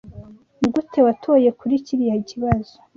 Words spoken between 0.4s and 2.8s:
Nigute watoye kuri kiriya kibazo?